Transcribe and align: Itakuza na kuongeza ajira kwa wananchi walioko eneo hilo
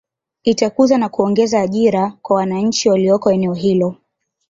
Itakuza 0.43 0.97
na 0.97 1.09
kuongeza 1.09 1.59
ajira 1.61 2.11
kwa 2.21 2.35
wananchi 2.35 2.89
walioko 2.89 3.31
eneo 3.31 3.53
hilo 3.53 3.95